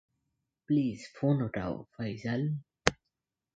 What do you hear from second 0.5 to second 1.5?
please phone